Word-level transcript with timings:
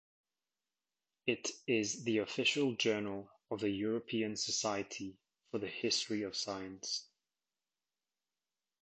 It 1.27 1.51
is 1.67 2.03
the 2.05 2.17
official 2.17 2.73
journal 2.75 3.29
of 3.51 3.59
the 3.59 3.69
European 3.69 4.35
Society 4.35 5.19
for 5.51 5.59
the 5.59 5.67
History 5.67 6.23
of 6.23 6.35
Science. 6.35 7.05